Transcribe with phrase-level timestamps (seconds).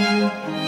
[0.00, 0.59] Música